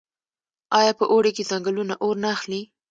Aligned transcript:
آیا 0.79 0.93
په 0.99 1.05
اوړي 1.11 1.31
کې 1.35 1.47
ځنګلونه 1.51 1.93
اور 2.03 2.15
نه 2.23 2.29
اخلي؟ 2.35 2.61